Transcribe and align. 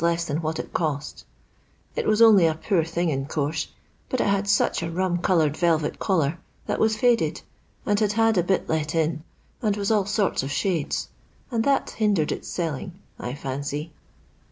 leas 0.03 0.25
than 0.25 0.41
what 0.41 0.57
it 0.57 0.73
cost 0.73 1.23
It 1.95 2.07
was 2.07 2.23
only 2.23 2.47
a 2.47 2.55
poor 2.55 2.83
thing, 2.83 3.09
in 3.09 3.27
course, 3.27 3.67
but 4.09 4.19
it 4.19 4.25
had 4.25 4.47
such 4.49 4.81
a 4.81 4.89
rum 4.89 5.19
coloured 5.19 5.55
velvet 5.55 5.99
collar, 5.99 6.39
that 6.65 6.79
was 6.79 6.95
faded, 6.97 7.39
and 7.85 7.99
had 7.99 8.13
had 8.13 8.35
a 8.35 8.41
bit 8.41 8.67
let 8.67 8.95
in, 8.95 9.23
and 9.61 9.77
was 9.77 9.91
all 9.91 10.07
sorts 10.07 10.41
of 10.41 10.49
shades, 10.51 11.09
and 11.51 11.63
that 11.65 11.91
hindered 11.91 12.31
its 12.31 12.47
selling, 12.47 12.93
I 13.19 13.35
fancy. 13.35 13.93